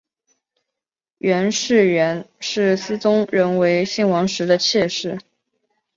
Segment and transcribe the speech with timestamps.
[1.19, 5.19] 袁氏原是思宗仍为信王时的妾室。